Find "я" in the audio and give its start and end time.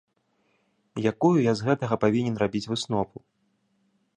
1.47-1.53